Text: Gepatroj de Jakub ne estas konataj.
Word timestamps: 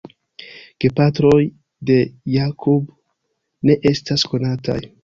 Gepatroj 0.85 1.43
de 1.91 1.99
Jakub 2.39 2.91
ne 3.71 3.79
estas 3.97 4.29
konataj. 4.35 4.83